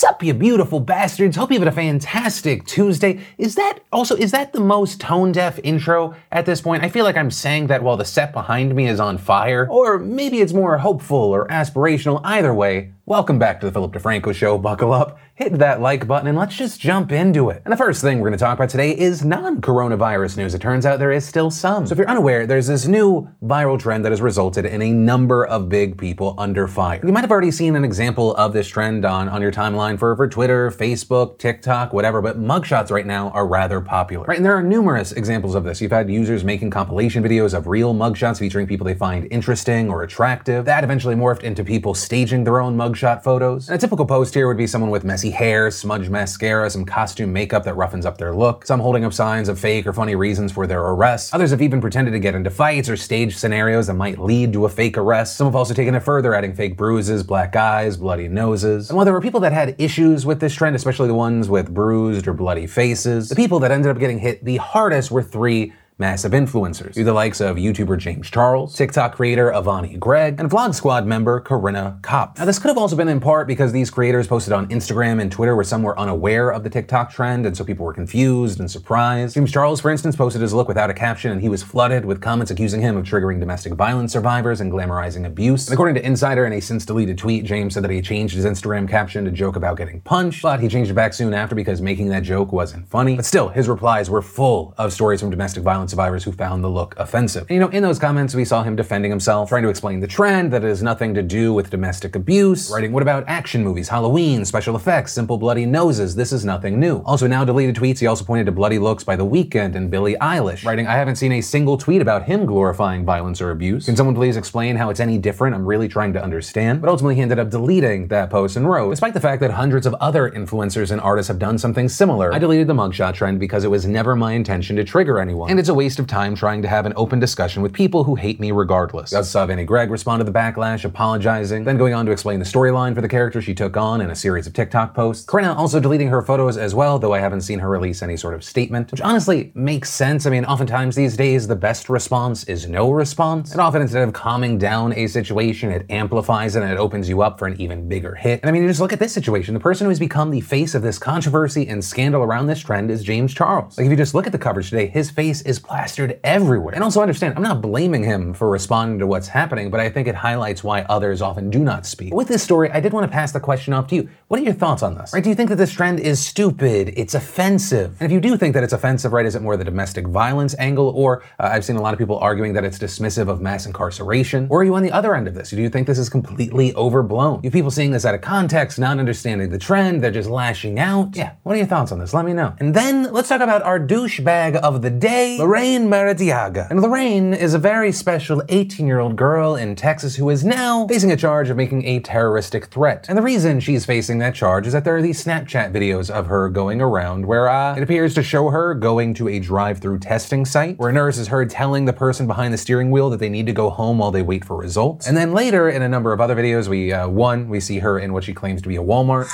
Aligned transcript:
Sup, 0.00 0.22
you 0.22 0.32
beautiful 0.32 0.80
bastards. 0.80 1.36
Hope 1.36 1.52
you 1.52 1.58
have 1.58 1.68
a 1.68 1.72
fantastic 1.72 2.64
Tuesday. 2.64 3.20
Is 3.36 3.56
that 3.56 3.80
also, 3.92 4.16
is 4.16 4.30
that 4.30 4.54
the 4.54 4.58
most 4.58 4.98
tone 4.98 5.30
deaf 5.30 5.60
intro 5.62 6.14
at 6.32 6.46
this 6.46 6.62
point? 6.62 6.82
I 6.82 6.88
feel 6.88 7.04
like 7.04 7.18
I'm 7.18 7.30
saying 7.30 7.66
that 7.66 7.82
while 7.82 7.98
the 7.98 8.06
set 8.06 8.32
behind 8.32 8.74
me 8.74 8.88
is 8.88 8.98
on 8.98 9.18
fire. 9.18 9.68
Or 9.70 9.98
maybe 9.98 10.40
it's 10.40 10.54
more 10.54 10.78
hopeful 10.78 11.18
or 11.18 11.46
aspirational. 11.48 12.22
Either 12.24 12.54
way, 12.54 12.92
welcome 13.06 13.38
back 13.38 13.60
to 13.60 13.66
the 13.66 13.72
Philip 13.72 13.92
DeFranco 13.92 14.34
Show. 14.34 14.58
Buckle 14.58 14.92
up, 14.92 15.18
hit 15.34 15.58
that 15.58 15.80
like 15.80 16.06
button, 16.06 16.28
and 16.28 16.36
let's 16.36 16.56
just 16.56 16.80
jump 16.80 17.10
into 17.12 17.50
it. 17.50 17.62
And 17.64 17.72
the 17.72 17.76
first 17.76 18.02
thing 18.02 18.20
we're 18.20 18.28
going 18.28 18.38
to 18.38 18.44
talk 18.44 18.58
about 18.58 18.68
today 18.68 18.96
is 18.96 19.24
non 19.24 19.60
coronavirus 19.60 20.36
news. 20.36 20.54
It 20.54 20.60
turns 20.60 20.84
out 20.86 20.98
there 20.98 21.12
is 21.12 21.26
still 21.26 21.50
some. 21.50 21.86
So 21.86 21.92
if 21.92 21.98
you're 21.98 22.08
unaware, 22.08 22.46
there's 22.46 22.66
this 22.66 22.86
new 22.86 23.28
viral 23.42 23.78
trend 23.78 24.04
that 24.04 24.12
has 24.12 24.20
resulted 24.20 24.66
in 24.66 24.82
a 24.82 24.92
number 24.92 25.46
of 25.46 25.68
big 25.68 25.96
people 25.98 26.34
under 26.38 26.68
fire. 26.68 27.00
You 27.04 27.12
might 27.12 27.22
have 27.22 27.30
already 27.30 27.50
seen 27.50 27.74
an 27.74 27.84
example 27.84 28.34
of 28.36 28.52
this 28.52 28.68
trend 28.68 29.04
on, 29.04 29.28
on 29.28 29.40
your 29.40 29.52
timeline 29.52 29.98
for, 29.98 30.14
for 30.14 30.28
Twitter, 30.28 30.70
Facebook, 30.70 31.38
TikTok, 31.38 31.92
whatever, 31.92 32.20
but 32.20 32.38
mugshots 32.38 32.90
right 32.90 33.06
now 33.06 33.30
are 33.30 33.46
rather 33.46 33.80
popular. 33.80 34.26
Right, 34.26 34.36
and 34.36 34.44
there 34.44 34.56
are 34.56 34.62
numerous 34.62 35.12
examples 35.12 35.54
of 35.54 35.64
this. 35.64 35.80
You've 35.80 35.90
had 35.90 36.10
users 36.10 36.44
making 36.44 36.70
compilation 36.70 37.22
videos 37.22 37.54
of 37.54 37.66
real 37.66 37.94
mugshots 37.94 38.38
featuring 38.38 38.66
people 38.66 38.84
they 38.84 38.94
find 38.94 39.26
interesting 39.30 39.88
or 39.88 40.02
attractive. 40.02 40.64
That 40.64 40.84
eventually 40.84 41.14
morphed 41.14 41.42
into 41.42 41.64
people 41.64 41.94
staging 41.94 42.44
their 42.44 42.60
own 42.60 42.76
mugshot 43.00 43.22
photos. 43.22 43.68
And 43.68 43.76
a 43.76 43.78
typical 43.78 44.06
post 44.06 44.34
here 44.34 44.46
would 44.46 44.56
be 44.56 44.66
someone 44.66 44.90
with 44.90 45.04
messy 45.04 45.30
hair, 45.30 45.70
smudged 45.70 46.10
mascara, 46.10 46.70
some 46.70 46.84
costume 46.84 47.32
makeup 47.32 47.64
that 47.64 47.74
roughens 47.74 48.06
up 48.06 48.18
their 48.18 48.34
look, 48.34 48.66
some 48.66 48.80
holding 48.80 49.04
up 49.04 49.12
signs 49.12 49.48
of 49.48 49.58
fake 49.58 49.86
or 49.86 49.92
funny 49.92 50.14
reasons 50.14 50.52
for 50.52 50.66
their 50.66 50.80
arrest. 50.80 51.34
Others 51.34 51.50
have 51.50 51.62
even 51.62 51.80
pretended 51.80 52.12
to 52.12 52.18
get 52.18 52.34
into 52.34 52.50
fights 52.50 52.88
or 52.88 52.96
staged 52.96 53.38
scenarios 53.38 53.86
that 53.86 53.94
might 53.94 54.18
lead 54.18 54.52
to 54.52 54.64
a 54.64 54.68
fake 54.68 54.98
arrest. 54.98 55.36
Some 55.36 55.46
have 55.46 55.56
also 55.56 55.74
taken 55.74 55.94
it 55.94 56.00
further, 56.00 56.34
adding 56.34 56.54
fake 56.54 56.76
bruises, 56.76 57.22
black 57.22 57.56
eyes, 57.56 57.96
bloody 57.96 58.28
noses. 58.28 58.90
And 58.90 58.96
while 58.96 59.04
there 59.04 59.14
were 59.14 59.20
people 59.20 59.40
that 59.40 59.52
had 59.52 59.74
issues 59.78 60.26
with 60.26 60.40
this 60.40 60.54
trend, 60.54 60.76
especially 60.76 61.08
the 61.08 61.14
ones 61.14 61.48
with 61.48 61.72
bruised 61.72 62.28
or 62.28 62.32
bloody 62.32 62.66
faces. 62.66 63.28
The 63.28 63.36
people 63.36 63.60
that 63.60 63.70
ended 63.70 63.90
up 63.90 63.98
getting 63.98 64.18
hit 64.18 64.44
the 64.44 64.56
hardest 64.56 65.10
were 65.10 65.22
three 65.22 65.72
massive 66.00 66.32
influencers. 66.32 66.94
Through 66.94 67.04
the 67.04 67.12
likes 67.12 67.40
of 67.40 67.56
YouTuber 67.56 67.98
James 67.98 68.30
Charles, 68.30 68.74
TikTok 68.74 69.14
creator 69.14 69.52
Avani 69.52 69.98
Gregg, 69.98 70.40
and 70.40 70.50
Vlog 70.50 70.74
Squad 70.74 71.06
member 71.06 71.40
Corinna 71.40 71.98
Kopf. 72.00 72.38
Now, 72.38 72.46
this 72.46 72.58
could 72.58 72.68
have 72.68 72.78
also 72.78 72.96
been 72.96 73.08
in 73.08 73.20
part 73.20 73.46
because 73.46 73.70
these 73.70 73.90
creators 73.90 74.26
posted 74.26 74.52
on 74.52 74.66
Instagram 74.68 75.20
and 75.20 75.30
Twitter 75.30 75.54
where 75.54 75.64
some 75.64 75.82
were 75.82 75.98
unaware 75.98 76.50
of 76.50 76.64
the 76.64 76.70
TikTok 76.70 77.12
trend, 77.12 77.44
and 77.44 77.56
so 77.56 77.64
people 77.64 77.84
were 77.84 77.92
confused 77.92 78.58
and 78.58 78.70
surprised. 78.70 79.34
James 79.34 79.52
Charles, 79.52 79.80
for 79.80 79.90
instance, 79.90 80.16
posted 80.16 80.40
his 80.40 80.54
look 80.54 80.68
without 80.68 80.88
a 80.88 80.94
caption, 80.94 81.32
and 81.32 81.42
he 81.42 81.50
was 81.50 81.62
flooded 81.62 82.04
with 82.06 82.22
comments 82.22 82.50
accusing 82.50 82.80
him 82.80 82.96
of 82.96 83.04
triggering 83.04 83.38
domestic 83.38 83.74
violence 83.74 84.12
survivors 84.12 84.62
and 84.62 84.72
glamorizing 84.72 85.26
abuse. 85.26 85.68
And 85.68 85.74
according 85.74 85.96
to 85.96 86.06
Insider, 86.06 86.46
in 86.46 86.54
a 86.54 86.60
since 86.60 86.86
deleted 86.86 87.18
tweet, 87.18 87.44
James 87.44 87.74
said 87.74 87.84
that 87.84 87.90
he 87.90 88.00
changed 88.00 88.34
his 88.34 88.46
Instagram 88.46 88.88
caption 88.88 89.26
to 89.26 89.30
joke 89.30 89.56
about 89.56 89.76
getting 89.76 90.00
punched, 90.00 90.42
but 90.42 90.60
he 90.60 90.68
changed 90.68 90.90
it 90.90 90.94
back 90.94 91.12
soon 91.12 91.34
after 91.34 91.54
because 91.54 91.82
making 91.82 92.08
that 92.08 92.22
joke 92.22 92.52
wasn't 92.52 92.88
funny. 92.88 93.16
But 93.16 93.26
still, 93.26 93.48
his 93.48 93.68
replies 93.68 94.08
were 94.08 94.22
full 94.22 94.74
of 94.78 94.94
stories 94.94 95.20
from 95.20 95.28
domestic 95.28 95.62
violence 95.62 95.89
survivors 95.90 96.24
who 96.24 96.32
found 96.32 96.64
the 96.64 96.68
look 96.68 96.94
offensive. 96.96 97.42
And, 97.42 97.50
you 97.50 97.60
know, 97.60 97.68
in 97.68 97.82
those 97.82 97.98
comments, 97.98 98.34
we 98.34 98.44
saw 98.44 98.62
him 98.62 98.76
defending 98.76 99.10
himself, 99.10 99.48
trying 99.48 99.62
to 99.64 99.68
explain 99.68 100.00
the 100.00 100.06
trend 100.06 100.52
that 100.52 100.64
it 100.64 100.68
has 100.68 100.82
nothing 100.82 101.14
to 101.14 101.22
do 101.22 101.52
with 101.52 101.70
domestic 101.70 102.16
abuse, 102.16 102.70
writing, 102.70 102.92
what 102.92 103.02
about 103.02 103.24
action 103.26 103.62
movies, 103.62 103.88
Halloween, 103.88 104.44
special 104.44 104.76
effects, 104.76 105.12
simple 105.12 105.38
bloody 105.38 105.66
noses? 105.66 106.14
This 106.14 106.32
is 106.32 106.44
nothing 106.44 106.78
new. 106.80 106.98
Also, 107.00 107.26
now 107.26 107.44
deleted 107.44 107.74
tweets, 107.74 107.98
he 107.98 108.06
also 108.06 108.24
pointed 108.24 108.46
to 108.46 108.52
bloody 108.52 108.78
looks 108.78 109.04
by 109.04 109.16
The 109.16 109.26
Weeknd 109.26 109.74
and 109.74 109.90
Billie 109.90 110.16
Eilish, 110.20 110.64
writing, 110.64 110.86
I 110.86 110.94
haven't 110.94 111.16
seen 111.16 111.32
a 111.32 111.40
single 111.40 111.76
tweet 111.76 112.00
about 112.00 112.24
him 112.24 112.46
glorifying 112.46 113.04
violence 113.04 113.40
or 113.40 113.50
abuse. 113.50 113.86
Can 113.86 113.96
someone 113.96 114.14
please 114.14 114.36
explain 114.36 114.76
how 114.76 114.90
it's 114.90 115.00
any 115.00 115.18
different? 115.18 115.54
I'm 115.54 115.66
really 115.66 115.88
trying 115.88 116.12
to 116.14 116.22
understand. 116.22 116.80
But 116.80 116.90
ultimately, 116.90 117.16
he 117.16 117.22
ended 117.22 117.38
up 117.38 117.50
deleting 117.50 118.08
that 118.08 118.30
post 118.30 118.56
and 118.56 118.68
wrote, 118.68 118.90
despite 118.90 119.14
the 119.14 119.20
fact 119.20 119.40
that 119.40 119.50
hundreds 119.50 119.86
of 119.86 119.94
other 119.94 120.30
influencers 120.30 120.90
and 120.90 121.00
artists 121.00 121.28
have 121.28 121.38
done 121.38 121.58
something 121.58 121.88
similar, 121.88 122.32
I 122.32 122.38
deleted 122.38 122.66
the 122.66 122.74
mugshot 122.74 123.14
trend 123.14 123.40
because 123.40 123.64
it 123.64 123.70
was 123.70 123.86
never 123.86 124.14
my 124.14 124.32
intention 124.32 124.76
to 124.76 124.84
trigger 124.84 125.18
anyone. 125.18 125.50
And 125.50 125.58
it's 125.58 125.68
a 125.68 125.74
waste 125.80 125.98
of 125.98 126.06
time 126.06 126.34
trying 126.34 126.60
to 126.60 126.68
have 126.68 126.84
an 126.84 126.92
open 126.94 127.18
discussion 127.18 127.62
with 127.62 127.72
people 127.72 128.04
who 128.04 128.14
hate 128.14 128.38
me 128.38 128.52
regardless. 128.52 129.14
How 129.14 129.22
Avani 129.22 129.64
Gregg 129.64 129.90
responded 129.90 130.26
to 130.26 130.30
the 130.30 130.38
backlash, 130.38 130.84
apologizing, 130.84 131.64
then 131.64 131.78
going 131.78 131.94
on 131.94 132.04
to 132.04 132.12
explain 132.12 132.38
the 132.38 132.44
storyline 132.44 132.94
for 132.94 133.00
the 133.00 133.08
character 133.08 133.40
she 133.40 133.54
took 133.54 133.78
on 133.78 134.02
in 134.02 134.10
a 134.10 134.14
series 134.14 134.46
of 134.46 134.52
TikTok 134.52 134.94
posts. 134.94 135.24
Corinna 135.24 135.54
also 135.54 135.80
deleting 135.80 136.08
her 136.08 136.20
photos 136.20 136.58
as 136.58 136.74
well, 136.74 136.98
though 136.98 137.14
I 137.14 137.18
haven't 137.18 137.40
seen 137.40 137.58
her 137.60 137.70
release 137.70 138.02
any 138.02 138.18
sort 138.18 138.34
of 138.34 138.44
statement, 138.44 138.90
which 138.90 139.00
honestly 139.00 139.52
makes 139.54 139.88
sense. 139.90 140.26
I 140.26 140.30
mean, 140.30 140.44
oftentimes 140.44 140.96
these 140.96 141.16
days, 141.16 141.48
the 141.48 141.56
best 141.56 141.88
response 141.88 142.44
is 142.44 142.68
no 142.68 142.90
response. 142.90 143.52
And 143.52 143.60
often 143.62 143.80
instead 143.80 144.06
of 144.06 144.12
calming 144.12 144.58
down 144.58 144.92
a 144.92 145.06
situation, 145.06 145.70
it 145.70 145.86
amplifies 145.88 146.56
it 146.56 146.62
and 146.62 146.70
it 146.70 146.76
opens 146.76 147.08
you 147.08 147.22
up 147.22 147.38
for 147.38 147.46
an 147.46 147.58
even 147.58 147.88
bigger 147.88 148.14
hit. 148.16 148.40
And 148.42 148.50
I 148.50 148.52
mean, 148.52 148.60
you 148.60 148.68
just 148.68 148.80
look 148.80 148.92
at 148.92 148.98
this 148.98 149.14
situation. 149.14 149.54
The 149.54 149.60
person 149.60 149.86
who 149.86 149.88
has 149.88 149.98
become 149.98 150.30
the 150.30 150.42
face 150.42 150.74
of 150.74 150.82
this 150.82 150.98
controversy 150.98 151.66
and 151.68 151.82
scandal 151.82 152.22
around 152.22 152.48
this 152.48 152.60
trend 152.60 152.90
is 152.90 153.02
James 153.02 153.32
Charles. 153.32 153.78
Like, 153.78 153.86
if 153.86 153.90
you 153.90 153.96
just 153.96 154.14
look 154.14 154.26
at 154.26 154.32
the 154.32 154.38
coverage 154.38 154.68
today, 154.68 154.88
his 154.88 155.10
face 155.10 155.40
is 155.42 155.58
plastered 155.70 156.18
everywhere. 156.24 156.74
And 156.74 156.82
also 156.82 157.00
understand, 157.00 157.34
I'm 157.36 157.44
not 157.44 157.62
blaming 157.62 158.02
him 158.02 158.34
for 158.34 158.50
responding 158.50 158.98
to 158.98 159.06
what's 159.06 159.28
happening, 159.28 159.70
but 159.70 159.78
I 159.78 159.88
think 159.88 160.08
it 160.08 160.16
highlights 160.16 160.64
why 160.64 160.82
others 160.88 161.22
often 161.22 161.48
do 161.48 161.60
not 161.60 161.86
speak. 161.86 162.12
With 162.12 162.26
this 162.26 162.42
story, 162.42 162.72
I 162.72 162.80
did 162.80 162.92
want 162.92 163.04
to 163.04 163.12
pass 163.12 163.30
the 163.30 163.38
question 163.38 163.72
off 163.72 163.86
to 163.88 163.94
you. 163.94 164.08
What 164.26 164.40
are 164.40 164.42
your 164.42 164.52
thoughts 164.52 164.82
on 164.82 164.96
this? 164.96 165.12
Right? 165.12 165.22
Do 165.22 165.28
you 165.28 165.36
think 165.36 165.48
that 165.48 165.56
this 165.56 165.70
trend 165.70 166.00
is 166.00 166.18
stupid? 166.18 166.92
It's 166.96 167.14
offensive? 167.14 167.96
And 168.00 168.06
if 168.06 168.10
you 168.10 168.20
do 168.20 168.36
think 168.36 168.54
that 168.54 168.64
it's 168.64 168.72
offensive, 168.72 169.12
right, 169.12 169.24
is 169.24 169.36
it 169.36 169.42
more 169.42 169.56
the 169.56 169.62
domestic 169.64 170.08
violence 170.08 170.56
angle, 170.58 170.88
or 170.88 171.22
uh, 171.38 171.50
I've 171.52 171.64
seen 171.64 171.76
a 171.76 171.80
lot 171.80 171.92
of 171.94 172.00
people 172.00 172.18
arguing 172.18 172.52
that 172.54 172.64
it's 172.64 172.78
dismissive 172.78 173.28
of 173.28 173.40
mass 173.40 173.64
incarceration? 173.64 174.48
Or 174.50 174.62
are 174.62 174.64
you 174.64 174.74
on 174.74 174.82
the 174.82 174.90
other 174.90 175.14
end 175.14 175.28
of 175.28 175.34
this? 175.34 175.50
Do 175.50 175.62
you 175.62 175.68
think 175.68 175.86
this 175.86 176.00
is 176.00 176.08
completely 176.08 176.74
overblown? 176.74 177.42
You 177.44 177.52
people 177.52 177.70
seeing 177.70 177.92
this 177.92 178.04
out 178.04 178.16
of 178.16 178.22
context, 178.22 178.80
not 178.80 178.98
understanding 178.98 179.50
the 179.50 179.58
trend, 179.58 180.02
they're 180.02 180.10
just 180.10 180.28
lashing 180.28 180.80
out? 180.80 181.14
Yeah, 181.14 181.34
what 181.44 181.54
are 181.54 181.58
your 181.58 181.68
thoughts 181.68 181.92
on 181.92 182.00
this? 182.00 182.12
Let 182.12 182.24
me 182.24 182.32
know. 182.32 182.56
And 182.58 182.74
then 182.74 183.12
let's 183.12 183.28
talk 183.28 183.40
about 183.40 183.62
our 183.62 183.78
douchebag 183.78 184.56
of 184.56 184.82
the 184.82 184.90
day, 184.90 185.38
Lorraine 185.50 185.88
Maradiaga. 185.88 186.70
And 186.70 186.80
Lorraine 186.80 187.34
is 187.34 187.54
a 187.54 187.58
very 187.58 187.90
special 187.90 188.40
18 188.50 188.86
year 188.86 189.00
old 189.00 189.16
girl 189.16 189.56
in 189.56 189.74
Texas 189.74 190.14
who 190.14 190.30
is 190.30 190.44
now 190.44 190.86
facing 190.86 191.10
a 191.10 191.16
charge 191.16 191.50
of 191.50 191.56
making 191.56 191.84
a 191.86 191.98
terroristic 191.98 192.66
threat. 192.66 193.06
And 193.08 193.18
the 193.18 193.22
reason 193.22 193.58
she's 193.58 193.84
facing 193.84 194.18
that 194.18 194.36
charge 194.36 194.68
is 194.68 194.72
that 194.74 194.84
there 194.84 194.96
are 194.96 195.02
these 195.02 195.24
Snapchat 195.24 195.72
videos 195.72 196.08
of 196.08 196.28
her 196.28 196.48
going 196.50 196.80
around 196.80 197.26
where 197.26 197.48
uh, 197.48 197.74
it 197.74 197.82
appears 197.82 198.14
to 198.14 198.22
show 198.22 198.50
her 198.50 198.74
going 198.74 199.12
to 199.14 199.26
a 199.26 199.40
drive 199.40 199.80
through 199.80 199.98
testing 199.98 200.44
site 200.44 200.78
where 200.78 200.90
a 200.90 200.92
nurse 200.92 201.18
is 201.18 201.26
heard 201.26 201.50
telling 201.50 201.84
the 201.84 201.92
person 201.92 202.28
behind 202.28 202.54
the 202.54 202.58
steering 202.58 202.92
wheel 202.92 203.10
that 203.10 203.18
they 203.18 203.28
need 203.28 203.46
to 203.46 203.52
go 203.52 203.70
home 203.70 203.98
while 203.98 204.12
they 204.12 204.22
wait 204.22 204.44
for 204.44 204.56
results. 204.56 205.08
And 205.08 205.16
then 205.16 205.32
later, 205.32 205.68
in 205.68 205.82
a 205.82 205.88
number 205.88 206.12
of 206.12 206.20
other 206.20 206.36
videos, 206.36 206.68
we, 206.68 206.92
uh, 206.92 207.08
one, 207.08 207.48
we 207.48 207.58
see 207.58 207.80
her 207.80 207.98
in 207.98 208.12
what 208.12 208.22
she 208.22 208.32
claims 208.32 208.62
to 208.62 208.68
be 208.68 208.76
a 208.76 208.82
Walmart. 208.82 209.28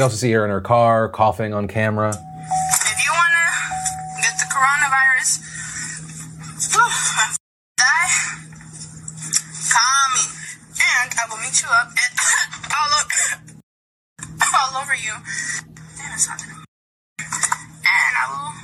We 0.00 0.04
also 0.04 0.16
see 0.16 0.32
her 0.32 0.46
in 0.46 0.50
her 0.50 0.62
car 0.62 1.10
coughing 1.10 1.52
on 1.52 1.68
camera. 1.68 2.08
If 2.08 3.04
you 3.04 3.12
wanna 3.12 3.52
get 4.22 4.32
the 4.38 4.46
coronavirus, 4.48 5.44
die, 7.76 8.08
call 9.68 10.06
me, 10.16 10.24
and 10.80 11.12
I 11.20 11.28
will 11.28 11.36
meet 11.44 11.60
you 11.60 11.68
up 11.68 11.92
all 14.72 14.80
over, 14.80 14.94
you. 14.94 15.12
And 15.12 16.14
it's 16.14 16.28
not. 16.28 16.40
And 16.48 18.16
I 18.16 18.24
will 18.32 18.59